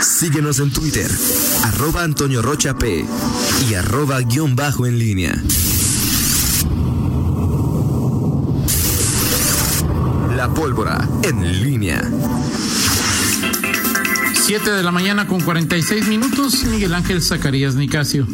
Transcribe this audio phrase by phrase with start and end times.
[0.00, 1.10] Síguenos en Twitter,
[1.64, 3.04] arroba Antonio Rocha P
[3.68, 5.42] y arroba guion bajo en línea.
[10.36, 12.00] La pólvora en línea.
[14.46, 18.26] 7 de la mañana con 46 minutos, Miguel Ángel Zacarías Nicasio.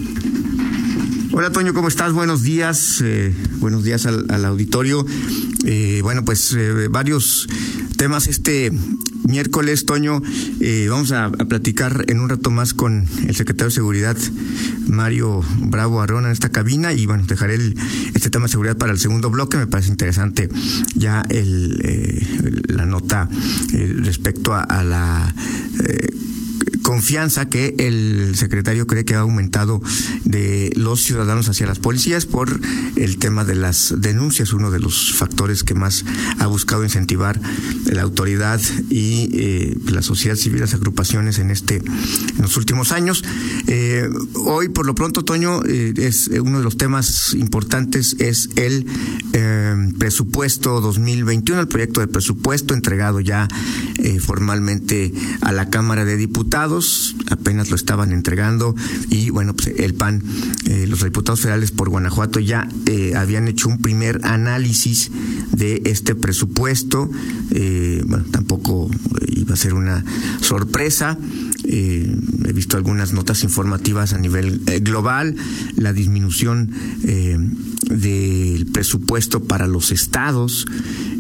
[1.33, 2.13] Hola Toño, ¿cómo estás?
[2.13, 5.05] Buenos días, eh, buenos días al, auditorio.
[5.65, 7.49] Eh, bueno, pues eh, varios
[7.97, 8.71] temas este
[9.25, 10.23] miércoles, Toño.
[10.89, 14.17] vamos a, platicar en un rato más con el secretario de Seguridad,
[14.87, 16.93] Mario Bravo Arrona, en esta cabina.
[16.93, 17.77] Y bueno, dejaré el,
[18.15, 19.57] este tema de seguridad para el segundo bloque.
[19.57, 20.49] Me parece interesante
[20.95, 23.29] ya el, la nota
[23.73, 25.35] respecto a, la
[26.85, 29.81] confianza que el secretario cree que ha aumentado
[30.25, 32.61] de los ciudadanos hacia las policías por
[32.97, 36.05] el tema de las denuncias, uno de los factores que más
[36.39, 37.41] ha buscado incentivar
[37.87, 38.61] la autoridad
[38.91, 43.25] y eh, la sociedad civil, las agrupaciones en este en los últimos años.
[43.67, 48.87] Eh, hoy, por lo pronto, Toño, eh, es uno de los temas importantes es el
[49.99, 53.49] presupuesto 2021, el proyecto de presupuesto entregado ya
[54.21, 56.74] formalmente a la Cámara de Diputados
[57.31, 58.75] apenas lo estaban entregando
[59.11, 60.23] y bueno, pues el PAN,
[60.67, 65.11] eh, los diputados federales por Guanajuato ya eh, habían hecho un primer análisis
[65.53, 67.11] de este presupuesto,
[67.51, 68.91] eh, bueno, tampoco
[69.29, 70.05] iba a ser una
[70.41, 71.19] sorpresa.
[71.67, 75.37] he visto algunas notas informativas a nivel global,
[75.77, 76.71] la disminución
[77.91, 80.67] del presupuesto para los estados,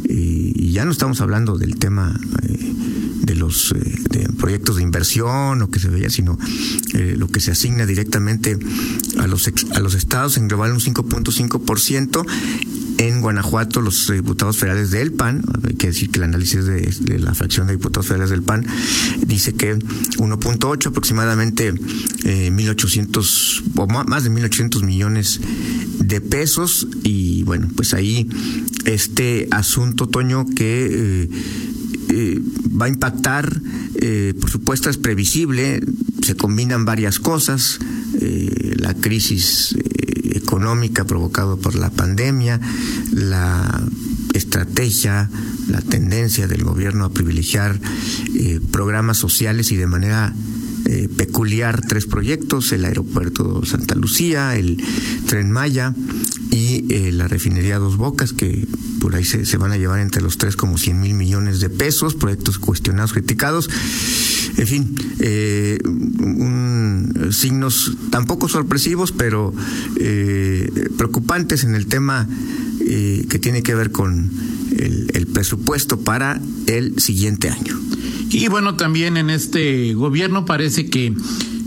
[0.07, 2.19] y ya no estamos hablando del tema
[3.15, 6.39] de los eh, proyectos de inversión o que se veía, sino
[6.95, 8.59] eh, lo que se asigna directamente
[9.19, 12.27] a los, a los estados en global un 5.5%.
[12.97, 17.35] En Guanajuato, los diputados federales del PAN, hay que decir que el análisis de, la
[17.35, 18.65] fracción de diputados federales del PAN
[19.27, 21.75] dice que 1.8, aproximadamente
[22.25, 25.41] eh, 1.800 o más de 1.800 millones
[25.99, 26.87] de pesos.
[27.03, 28.29] Y bueno, pues ahí
[28.85, 31.29] este asunto, Toño, que eh,
[32.09, 32.41] eh,
[32.81, 33.61] va a impactar,
[33.97, 35.83] eh, por supuesto es previsible,
[36.23, 37.79] se combinan varias cosas,
[38.21, 39.77] eh, la crisis
[40.33, 42.61] económica provocada por la pandemia,
[43.13, 43.83] la
[44.35, 45.31] estrategia,
[45.69, 47.81] la tendencia del gobierno a privilegiar
[48.71, 50.35] programas sociales y de manera
[51.17, 54.83] peculiar tres proyectos, el aeropuerto Santa Lucía, el
[55.27, 55.95] tren Maya
[56.55, 58.65] y la refinería Dos Bocas, que
[59.01, 62.15] por ahí se, van a llevar entre los tres como 100 mil millones de pesos,
[62.15, 63.69] proyectos cuestionados, criticados.
[64.57, 65.79] En fin, eh,
[67.33, 69.53] signos tampoco sorpresivos, pero
[69.99, 72.29] eh, preocupantes en el tema
[72.87, 74.31] eh, que tiene que ver con
[74.77, 77.77] el presupuesto para el siguiente año.
[78.31, 81.15] Y bueno, también en este gobierno parece que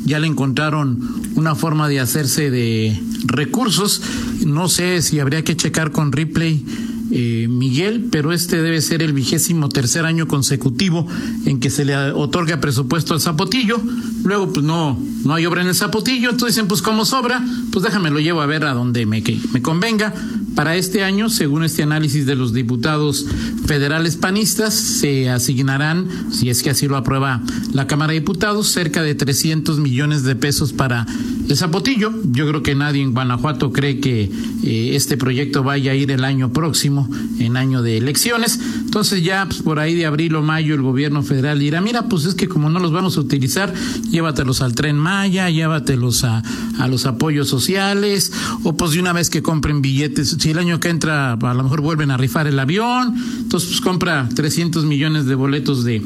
[0.05, 0.99] ya le encontraron
[1.35, 4.01] una forma de hacerse de recursos.
[4.45, 6.63] No sé si habría que checar con Ripley
[7.09, 11.07] eh, Miguel, pero este debe ser el vigésimo tercer año consecutivo
[11.45, 13.79] en que se le otorga presupuesto al Zapotillo.
[14.23, 17.83] Luego, pues no, no hay obra en el Zapotillo, entonces dicen, pues como sobra, pues
[17.83, 19.23] déjame lo llevo a ver a donde me,
[19.53, 20.13] me convenga.
[20.57, 23.27] Para este año, según este análisis de los diputados
[23.67, 29.03] federales panistas, se asignarán, si es que así lo aprueba la Cámara de Diputados, cerca
[29.03, 31.05] de 300 millones de pesos para
[31.47, 32.11] el Zapotillo.
[32.31, 34.31] Yo creo que nadie en Guanajuato cree que
[34.63, 37.07] eh, este proyecto vaya a ir el año próximo,
[37.37, 38.59] en año de elecciones.
[38.79, 42.25] Entonces ya pues, por ahí de abril o mayo el gobierno federal dirá, mira, pues
[42.25, 43.71] es que como no los vamos a utilizar,
[44.09, 46.41] llévatelos al tren Maya, llévatelos a,
[46.79, 48.31] a los apoyos sociales,
[48.63, 51.81] o pues de una vez que compren billetes el año que entra a lo mejor
[51.81, 56.01] vuelven a rifar el avión, entonces pues compra 300 millones de boletos de,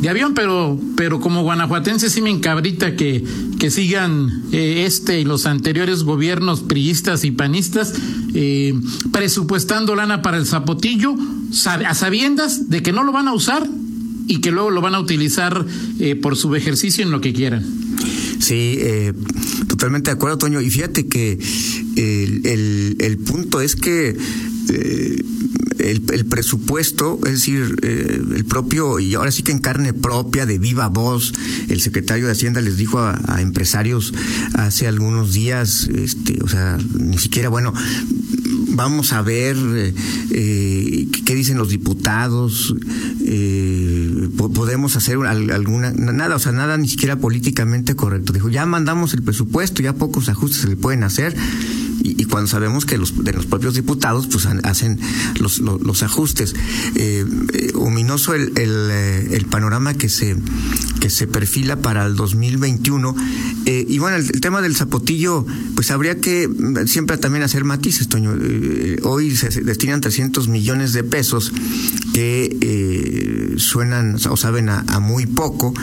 [0.00, 3.24] de avión, pero, pero como guanajuatense sí me encabrita que,
[3.58, 7.94] que sigan eh, este y los anteriores gobiernos priistas y panistas
[8.34, 8.74] eh,
[9.12, 11.14] presupuestando lana para el zapotillo
[11.64, 13.66] a sabiendas de que no lo van a usar
[14.26, 15.64] y que luego lo van a utilizar
[15.98, 17.83] eh, por su ejercicio en lo que quieran.
[18.44, 19.14] Sí, eh,
[19.68, 20.60] totalmente de acuerdo, Toño.
[20.60, 21.38] Y fíjate que
[21.96, 24.14] el, el, punto es que
[24.68, 25.24] eh,
[25.78, 30.58] el, presupuesto, es decir, eh, el propio, y ahora sí que en carne propia, de
[30.58, 31.32] viva voz,
[31.70, 34.12] el secretario de Hacienda les dijo a, empresarios
[34.52, 37.72] hace algunos días, este, o sea, ni siquiera, bueno,
[38.68, 39.56] vamos a ver
[40.30, 42.74] eh, qué dicen los diputados,
[44.36, 48.32] podemos hacer alguna, nada, o sea, nada ni siquiera políticamente correcto.
[48.32, 51.34] Dijo, ya mandamos el presupuesto, ya pocos ajustes se le pueden hacer
[52.04, 55.00] y, cuando sabemos que los, de los propios diputados pues hacen
[55.40, 56.54] los, ajustes.
[56.94, 57.24] Eh,
[57.54, 60.36] eh, ominoso el, el, panorama que se,
[61.10, 63.14] se perfila para el 2021.
[63.66, 66.48] y bueno, el, tema del zapotillo, pues habría que
[66.86, 68.34] siempre también hacer matices, Toño.
[69.02, 71.52] hoy se destinan 300 millones de pesos
[72.12, 75.74] que suenan o saben a, muy poco.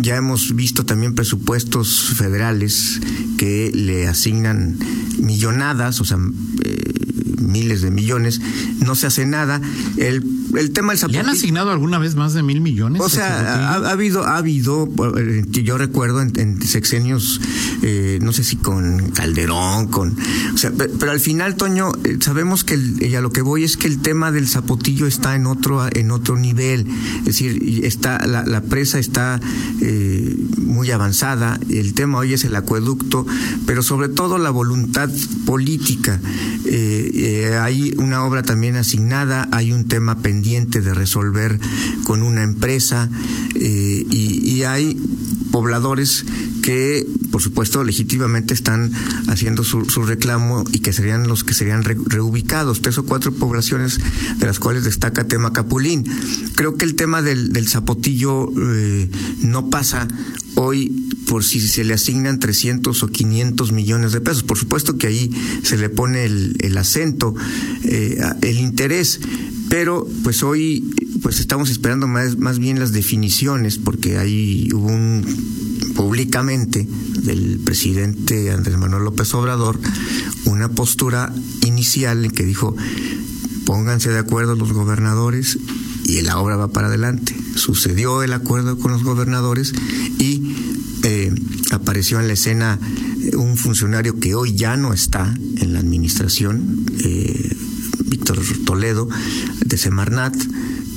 [0.00, 3.00] ya hemos visto también presupuestos federales
[3.38, 4.78] que le asignan
[5.18, 6.18] millonadas, o sea,
[6.64, 6.89] eh,
[7.50, 8.40] miles de millones,
[8.80, 9.60] no se hace nada.
[9.96, 10.22] El
[10.58, 11.22] el tema del zapotillo.
[11.22, 13.02] ¿Le han asignado alguna vez más de mil millones?
[13.02, 14.88] O sea, ha, habido, ha habido,
[15.18, 17.40] eh, yo recuerdo en, sexenios,
[17.82, 20.16] eh, no sé si con Calderón, con,
[20.54, 23.76] o sea, pero al final, Toño, eh, sabemos que el, a lo que voy es
[23.76, 26.86] que el tema del zapotillo está en otro, en otro nivel,
[27.20, 29.40] es decir, está la, la presa está
[30.58, 33.26] muy avanzada, el tema hoy es el acueducto,
[33.66, 35.10] pero sobre todo la voluntad
[35.46, 36.20] política.
[37.46, 41.58] Hay una obra también asignada, hay un tema pendiente de resolver
[42.04, 43.08] con una empresa
[43.54, 44.94] eh, y, hay
[45.50, 46.24] pobladores
[46.62, 48.92] que, por supuesto, legítimamente están
[49.28, 53.98] haciendo su, reclamo y que serían los que serían reubicados, tres o cuatro poblaciones
[54.38, 56.04] de las cuales destaca tema Capulín.
[56.54, 59.10] Creo que el tema del, zapotillo eh,
[59.40, 60.06] no pasa
[60.56, 64.42] hoy por si se le asignan 300 o 500 millones de pesos.
[64.42, 65.30] Por supuesto que ahí
[65.62, 67.36] se le pone el, acento,
[67.84, 69.20] eh, el interés,
[69.68, 70.92] pero pues hoy
[71.22, 75.24] pues estamos esperando más, más bien las definiciones porque ahí hubo un
[75.94, 76.88] públicamente
[77.22, 79.78] del presidente Andrés Manuel López Obrador
[80.46, 81.32] una postura
[81.64, 82.74] inicial en que dijo
[83.66, 85.58] pónganse de acuerdo los gobernadores
[86.10, 87.36] y la obra va para adelante.
[87.54, 89.72] Sucedió el acuerdo con los gobernadores
[90.18, 90.49] y
[91.70, 92.78] apareció en la escena
[93.34, 97.56] un funcionario que hoy ya no está en la administración, eh,
[98.06, 99.08] Víctor Toledo,
[99.64, 100.36] de Semarnat,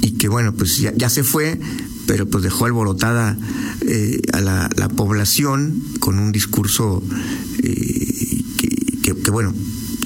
[0.02, 1.60] y que bueno, pues ya, se fue,
[2.08, 3.38] pero pues dejó alborotada
[3.82, 7.02] eh, a la, población con un discurso
[7.60, 8.44] eh,
[9.04, 9.54] que, bueno,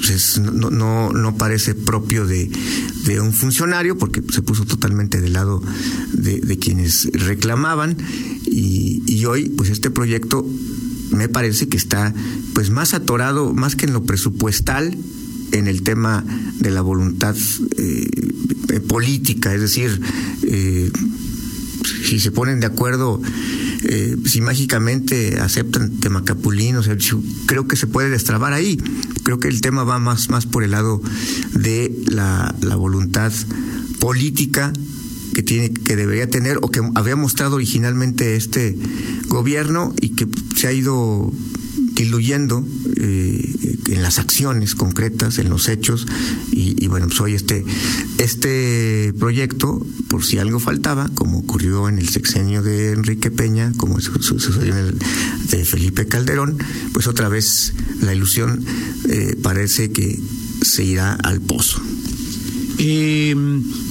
[0.06, 2.50] pues no, no, no parece propio de,
[3.20, 5.62] un funcionario porque se puso totalmente del lado
[6.12, 7.96] de quienes reclamaban
[8.58, 10.46] y, hoy pues este proyecto
[11.10, 12.14] me parece que está
[12.54, 14.96] pues más atorado más que en lo presupuestal
[15.52, 16.24] en el tema
[16.58, 17.36] de la voluntad
[17.76, 18.08] eh,
[18.68, 20.00] eh, política, es decir,
[20.42, 20.90] eh,
[22.06, 23.20] si se ponen de acuerdo,
[24.26, 26.96] si mágicamente aceptan tema Capulín, o sea,
[27.46, 28.76] creo que se puede destrabar ahí.
[29.22, 31.00] Creo que el tema va más, más por el lado
[31.54, 33.32] de la voluntad
[34.00, 34.72] política
[35.34, 38.76] que tiene que debería tener o que había mostrado originalmente este
[39.26, 40.26] gobierno y que
[40.56, 41.32] se ha ido
[41.98, 42.64] diluyendo
[42.96, 43.54] eh,
[43.88, 46.06] en las acciones concretas, en los hechos,
[46.52, 47.64] y, bueno, pues hoy este,
[48.18, 54.00] este proyecto, por si algo faltaba, como ocurrió en el sexenio de Enrique Peña, como
[54.00, 54.98] sucedió en el
[55.50, 56.58] de Felipe Calderón,
[56.92, 58.64] pues otra vez la ilusión
[59.08, 60.18] eh, parece que
[60.62, 61.82] se irá al pozo.
[62.78, 63.34] Eh,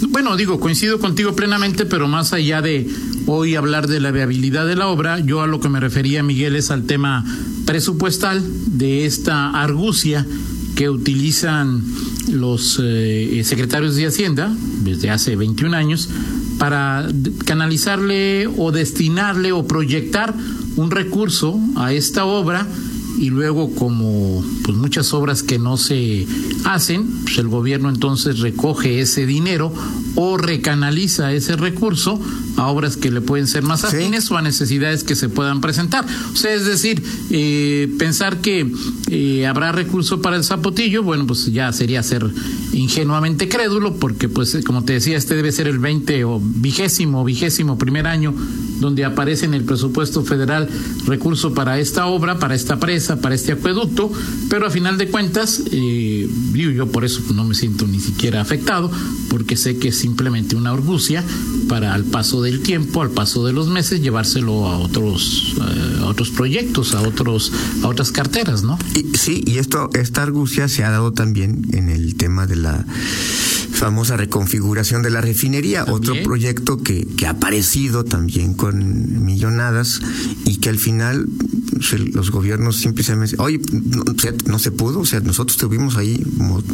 [0.09, 2.89] bueno, digo, coincido contigo plenamente, pero más allá de
[3.25, 6.55] hoy hablar de la viabilidad de la obra, yo a lo que me refería, Miguel,
[6.55, 7.25] es al tema
[7.65, 8.41] presupuestal
[8.77, 10.25] de esta argucia
[10.75, 11.83] que utilizan
[12.31, 16.09] los eh, secretarios de Hacienda desde hace 21 años
[16.57, 17.07] para
[17.45, 20.33] canalizarle o destinarle o proyectar
[20.75, 22.67] un recurso a esta obra
[23.17, 26.27] y luego como pues muchas obras que no se
[26.65, 29.73] hacen, pues el gobierno entonces recoge ese dinero
[30.15, 32.19] o recanaliza ese recurso
[32.57, 36.05] a obras que le pueden ser más afines o a necesidades que se puedan presentar.
[36.33, 38.71] O sea, es decir, eh, pensar que
[39.09, 42.25] eh, habrá recurso para el zapotillo, bueno, pues ya sería ser
[42.73, 47.77] ingenuamente crédulo, porque pues como te decía, este debe ser el 20 o vigésimo, vigésimo
[47.77, 48.33] primer año
[48.79, 50.69] donde aparece en el presupuesto federal
[51.05, 54.11] recurso para esta obra, para esta presa, para este acueducto,
[54.49, 58.91] pero a final de cuentas, eh, yo por eso no me siento ni siquiera afectado,
[59.29, 61.23] porque sé que es simplemente una argucia
[61.67, 66.05] para al paso del tiempo, al paso de los meses, llevárselo a otros, eh, a
[66.05, 67.51] otros proyectos, a otros,
[67.83, 68.77] a otras carteras, ¿no?
[68.95, 72.85] Y, sí, y esto, esta argucia se ha dado también en el tema de la
[73.71, 80.01] famosa reconfiguración de la refinería, otro proyecto que, que ha aparecido también con millonadas
[80.45, 81.27] y que al final
[82.13, 83.59] los gobiernos simplemente, oye,
[84.45, 86.21] no, se pudo, o sea, nosotros tuvimos ahí,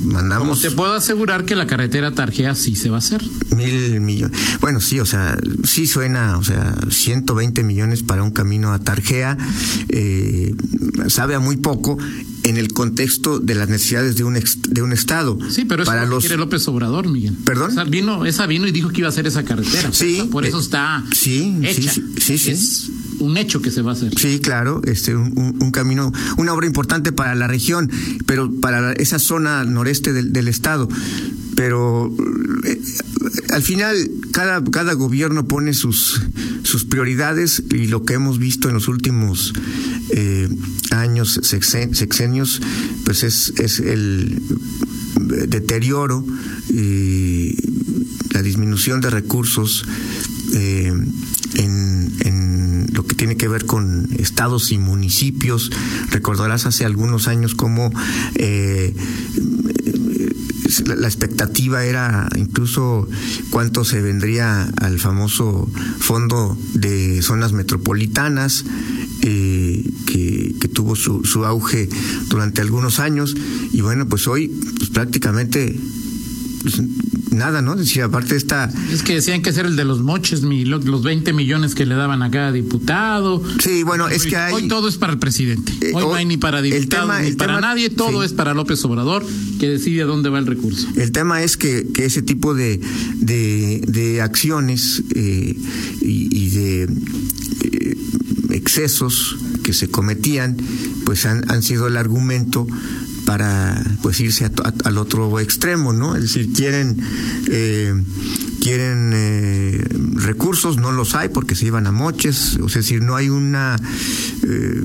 [0.03, 0.61] mandamos...
[0.61, 3.21] te puedo asegurar que la carretera Tarjea sí se va a hacer.
[3.55, 4.37] Mil millones.
[4.61, 9.37] Bueno, sí, o sea, sí suena, o sea, 120 millones para un camino a Tarjea,
[9.89, 10.55] eh,
[11.07, 11.97] sabe a muy poco
[12.43, 15.37] en el contexto de las necesidades de un de un estado.
[15.49, 16.23] Sí, pero eso para los...
[16.23, 17.35] quiere López Obrador, Miguel.
[17.45, 17.71] Perdón.
[17.89, 19.91] vino, esa vino y dijo que iba a hacer esa carretera.
[19.91, 20.27] Sí.
[20.31, 21.93] Por eso, está sí, hecha.
[22.19, 24.17] Sí, sí, Es un hecho que se va a hacer.
[24.17, 27.89] Sí, claro, este un, camino, una obra importante para la región,
[28.25, 30.89] pero para esa zona noreste del, del estado.
[31.55, 32.13] Pero
[32.63, 32.81] eh,
[33.49, 33.95] al final
[34.31, 36.21] cada, cada gobierno pone sus,
[36.63, 39.53] sus prioridades y lo que hemos visto en los últimos
[40.11, 40.49] eh,
[40.91, 42.61] años, sexenios,
[43.05, 44.41] pues es, es el
[45.47, 46.25] deterioro
[46.69, 47.55] y
[48.31, 49.85] la disminución de recursos
[50.53, 50.93] eh,
[51.55, 55.71] en, en, lo que tiene que ver con estados y municipios.
[56.09, 57.91] Recordarás hace algunos años cómo
[58.35, 58.93] eh,
[60.85, 63.07] la, expectativa era incluso
[63.49, 65.69] cuánto se vendría al famoso
[65.99, 68.65] fondo de zonas metropolitanas
[69.23, 71.87] eh, que, tuvo su, su auge
[72.29, 73.35] durante algunos años
[73.71, 75.79] y bueno pues hoy pues prácticamente
[76.63, 76.81] pues,
[77.33, 77.75] nada, ¿no?
[77.75, 78.71] Decía, aparte esta...
[78.91, 82.23] Es que decían que ser el de los moches, los 20 millones que le daban
[82.23, 83.43] a cada diputado.
[83.61, 84.53] Sí, bueno, es que hay...
[84.53, 85.73] Hoy todo es para el presidente.
[85.81, 89.25] Eh, hoy no hay ni para diputados ni para nadie, todo es para López Obrador,
[89.59, 90.87] que decide a dónde va el recurso.
[90.95, 92.79] El tema es que, que ese tipo de,
[93.17, 95.55] de, acciones eh,
[96.01, 97.97] y, de eh,
[98.63, 100.55] excesos que se cometían,
[101.05, 102.65] pues han, han sido el argumento
[103.25, 104.49] para pues irse
[104.83, 106.15] al otro extremo, ¿no?
[106.15, 106.97] Es decir, quieren
[107.47, 107.93] eh,
[108.61, 109.83] quieren eh,
[110.15, 113.29] recursos, no los hay porque se iban a moches, o sea, es decir, no hay
[113.29, 113.75] una
[114.43, 114.81] eh,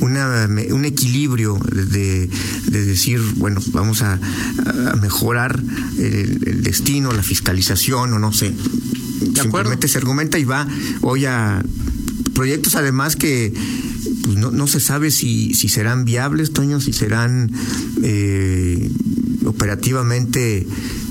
[0.00, 2.30] una, un equilibrio de,
[2.66, 4.18] de, decir, bueno, vamos a,
[5.00, 5.60] mejorar
[5.98, 8.54] el, destino, la fiscalización o no sé.
[9.34, 10.66] Simplemente se argumenta y va
[11.02, 11.62] hoy a
[12.38, 13.52] proyectos además que
[14.22, 17.50] pues no, no se sabe si, si serán viables, Toño, si serán
[18.04, 18.88] eh,
[19.44, 20.64] operativamente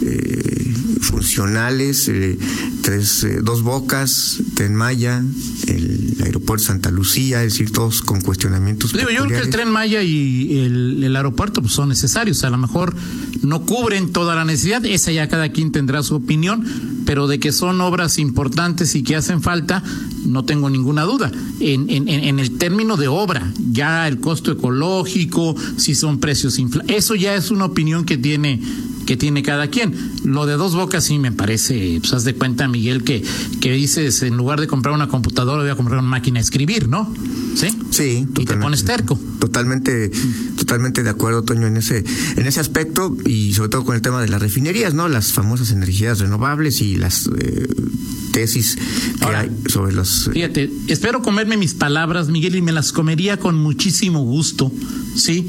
[0.03, 2.37] eh, funcionales, eh,
[2.81, 5.21] tres, dos bocas, Tren Maya,
[5.67, 8.93] el aeropuerto Santa Lucía, es decir, todos con cuestionamientos.
[8.93, 12.57] yo creo que el Tren Maya y el, el aeropuerto pues, son necesarios, a lo
[12.57, 12.95] mejor
[13.41, 16.63] no cubren toda la necesidad, esa ya cada quien tendrá su opinión,
[17.07, 19.81] pero de que son obras importantes y que hacen falta,
[20.25, 21.31] no tengo ninguna duda.
[21.61, 26.91] En, en, en el término de obra, ya el costo ecológico, si son precios inflados,
[26.91, 28.59] eso ya es una opinión que tiene
[29.07, 29.95] que tiene cada quien.
[30.23, 33.23] Lo de dos bocas sí me parece, pues haz de cuenta, Miguel, que,
[33.59, 36.87] que dices, en lugar de comprar una computadora, voy a comprar una máquina de escribir,
[36.87, 37.11] ¿no?
[37.55, 37.69] Sí.
[37.89, 38.27] Sí.
[38.37, 39.19] Y te pones terco.
[39.39, 40.11] Totalmente,
[40.57, 42.03] totalmente de acuerdo, Toño, en ese,
[42.35, 45.07] en ese aspecto y sobre todo con el tema de las refinerías, ¿no?
[45.07, 47.67] Las famosas energías renovables y las eh,
[48.33, 48.77] tesis
[49.19, 50.27] que hay sobre los.
[50.27, 54.71] Eh, fíjate, espero comerme mis palabras, Miguel, y me las comería con muchísimo gusto,
[55.15, 55.47] ¿sí?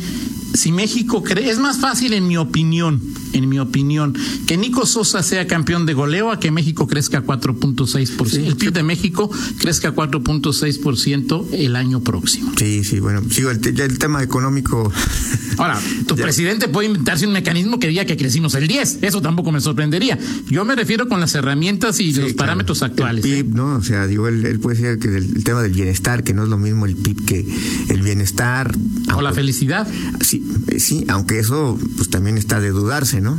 [0.55, 4.15] Si México cree, es más fácil en mi opinión, en mi opinión,
[4.47, 8.47] que Nico Sosa sea campeón de goleo a que México crezca 4.6%.
[8.47, 12.53] el PIB de México crezca 4.6% el año próximo.
[12.57, 14.93] Sí, sí, bueno, sigo el, el tema económico.
[15.59, 19.51] Ahora, tu presidente puede inventarse un mecanismo que diga que crecimos el 10, eso tampoco
[19.51, 20.19] me sorprendería.
[20.49, 23.25] Yo me refiero con las herramientas y los parámetros actuales.
[23.25, 23.55] El PIB, ¿eh?
[23.55, 23.77] ¿no?
[23.77, 26.59] O sea, digo, él, puede decir que el, tema del bienestar, que no es lo
[26.59, 27.47] mismo el PIB que
[27.89, 28.75] el bienestar.
[29.15, 29.87] O la felicidad.
[30.21, 33.39] Sí, eh, sí, aunque eso pues también está de dudarse, ¿no?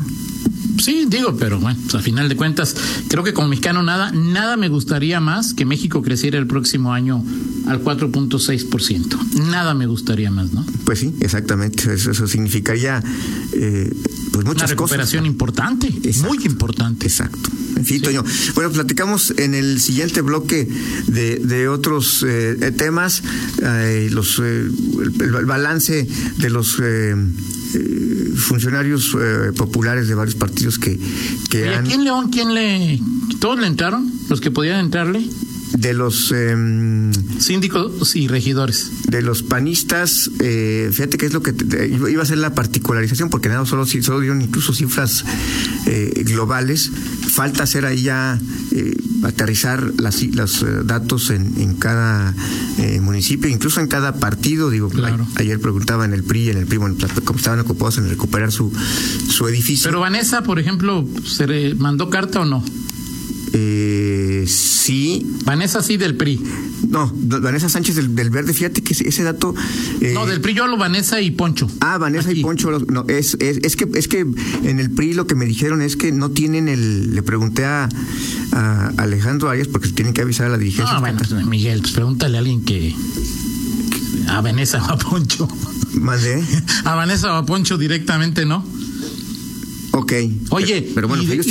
[0.79, 2.75] Sí, digo, pero bueno, pues, a final de cuentas,
[3.09, 7.23] creo que como mexicano nada, nada me gustaría más que México creciera el próximo año
[7.67, 9.49] al 4.6%.
[9.49, 10.65] Nada me gustaría más, ¿no?
[10.85, 11.93] Pues sí, exactamente.
[11.93, 13.03] Eso, significaría
[13.53, 13.93] eh,
[14.31, 17.07] pues muchas Una recuperación importante, muy importante.
[17.07, 17.49] Exacto.
[17.97, 18.23] Toño.
[18.53, 20.67] Bueno, platicamos en el siguiente bloque
[21.07, 23.23] de, de otros eh, temas,
[23.63, 24.71] eh, los, el,
[25.19, 27.15] el, balance de los eh,
[28.35, 30.99] funcionarios eh, populares de varios partidos que,
[31.49, 32.99] que ¿Y aquí en León quién le...
[33.39, 34.11] ¿Todos le entraron?
[34.27, 35.23] ¿Los que podían entrarle?
[35.77, 36.55] De los eh,
[37.39, 38.91] síndicos y regidores.
[39.07, 41.53] de los panistas eh, fíjate que es lo que
[42.09, 45.25] iba a ser la particularización porque nada solo solo dieron incluso cifras
[45.85, 46.91] eh, globales.
[47.29, 48.39] Falta hacer ahí ya
[48.71, 52.33] eh, aterrizar las, los datos en, en cada
[53.01, 54.69] municipio incluso en cada partido.
[54.69, 54.89] Digo
[55.35, 58.71] ayer preguntaba en el PRI en el PRI bueno, como estaban ocupados en recuperar su
[59.29, 59.89] su edificio.
[59.89, 62.78] Pero Vanessa por ejemplo se le mandó carta o no eh,
[64.89, 65.25] sí.
[65.45, 66.41] Vanessa sí del PRI.
[66.89, 69.53] No, Vanessa Sánchez del, del Verde, fíjate que ese dato.
[70.01, 71.69] Eh, no, del PRI yo hablo Vanessa y Poncho.
[71.79, 72.71] Ah, Vanessa y Poncho.
[72.71, 75.95] No, es, es, es, que, es que en el PRI lo que me dijeron es
[75.95, 77.13] que no tienen el.
[77.13, 77.89] Le pregunté a,
[78.51, 80.95] a Alejandro Arias porque tienen que avisar a la dirigencia.
[80.95, 82.95] Ah, bueno, pues, Miguel, pues pregúntale a alguien que.
[84.27, 85.47] A Vanessa o a Poncho.
[85.93, 86.43] ¿Mandé?
[86.85, 88.63] A Vanessa o a Poncho directamente, ¿no?
[89.91, 90.13] Ok.
[90.51, 91.47] Oye, pero bueno, ellos,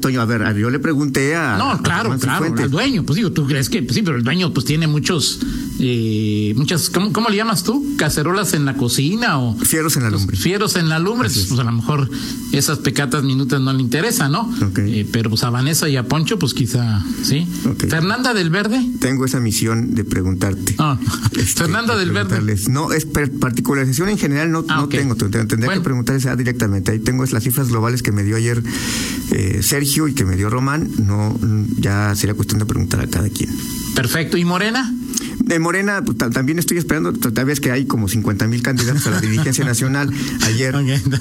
[0.00, 1.56] Toño, a ver, yo le pregunté a.
[1.56, 3.04] No, claro, claro, al dueño.
[3.04, 5.40] Pues digo, tú crees que, pues sí, pero el dueño pues tiene muchos,
[5.80, 7.94] eh, muchas, ¿cómo, ¿cómo, le llamas tú?
[7.96, 9.56] ¿Cacerolas en la cocina o?
[9.56, 10.36] Fieros en la lumbre.
[10.36, 12.10] fieros en la lumbre, pues a lo mejor
[12.52, 14.52] esas pecatas minutas no le interesan, ¿no?
[14.70, 15.00] Okay.
[15.00, 17.46] Eh, pero pues a Vanessa y a Poncho, pues quizá, ¿sí?
[17.88, 18.84] Fernanda del Verde.
[19.00, 20.74] Tengo esa misión de preguntarte.
[20.78, 20.98] Ah,
[21.32, 22.40] este, Fernanda del Verde.
[22.68, 26.92] No, es particularización en general no, ah, no tengo, tendría que preguntarles directamente.
[26.92, 28.62] Ahí tengo las cifras globales que me dio ayer
[29.32, 31.38] eh, Sergio y que me dio Román, no
[31.78, 33.50] ya sería cuestión de preguntar a cada quien.
[33.94, 34.36] Perfecto.
[34.36, 34.92] ¿Y Morena?
[35.44, 39.10] De Morena pues, también estoy esperando, tal vez que hay como 50 mil candidatos a
[39.10, 40.10] la dirigencia nacional.
[40.42, 40.74] Ayer,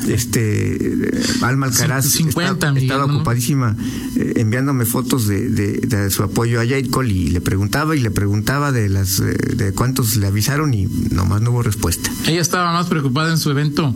[0.07, 1.11] este
[1.41, 3.75] Alma Alcaraz 50, estaba, ocupadísima
[4.15, 8.11] eh, enviándome fotos de, de, su apoyo a Jade Cole y le preguntaba y le
[8.11, 12.11] preguntaba de las eh, de cuántos le avisaron y nomás no hubo respuesta.
[12.27, 13.93] Ella estaba más preocupada en su evento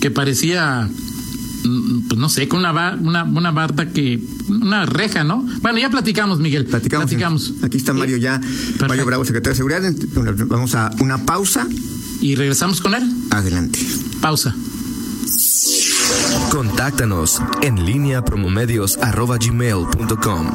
[0.00, 0.88] que parecía
[2.08, 5.46] pues no sé, con una, una, una barda que, una reja, ¿no?
[5.62, 6.66] Bueno, ya platicamos, Miguel.
[6.66, 7.06] Platicamos.
[7.06, 7.52] platicamos.
[7.62, 8.40] Aquí está Mario ya,
[8.88, 9.82] Mario Bravo, secretario de Seguridad.
[10.46, 11.66] Vamos a una pausa.
[12.20, 13.02] ¿Y regresamos con él?
[13.30, 13.78] Adelante.
[14.20, 14.54] Pausa.
[16.50, 20.46] Contáctanos en línea promomedios.com